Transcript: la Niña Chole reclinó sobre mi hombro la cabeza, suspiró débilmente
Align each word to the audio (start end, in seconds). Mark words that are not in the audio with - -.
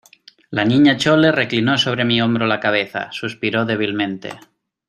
la 0.49 0.65
Niña 0.65 0.97
Chole 0.97 1.31
reclinó 1.31 1.77
sobre 1.77 2.05
mi 2.05 2.23
hombro 2.23 2.47
la 2.47 2.59
cabeza, 2.59 3.11
suspiró 3.11 3.65
débilmente 3.65 4.31